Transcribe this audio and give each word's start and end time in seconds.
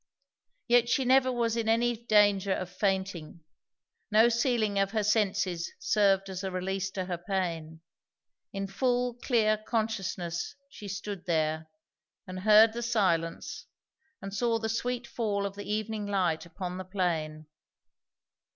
Yet 0.67 0.89
she 0.89 1.05
never 1.05 1.31
was 1.31 1.55
in 1.55 1.69
any 1.69 1.95
danger 1.95 2.51
of 2.53 2.71
fainting; 2.71 3.41
no 4.09 4.29
sealing 4.29 4.79
of 4.79 4.93
her 4.93 5.03
senses 5.03 5.71
served 5.77 6.27
as 6.27 6.43
a 6.43 6.49
release 6.49 6.89
to 6.93 7.05
her 7.05 7.19
pain; 7.19 7.81
in 8.51 8.65
full, 8.65 9.13
clear 9.13 9.57
consciousness 9.57 10.55
she 10.71 10.87
stood 10.87 11.27
there, 11.27 11.69
and 12.25 12.39
heard 12.39 12.73
the 12.73 12.81
silence 12.81 13.67
and 14.23 14.33
saw 14.33 14.57
the 14.57 14.69
sweet 14.69 15.05
fall 15.05 15.45
of 15.45 15.53
the 15.55 15.71
evening 15.71 16.07
light 16.07 16.47
upon 16.47 16.79
the 16.79 16.83
plain. 16.85 17.45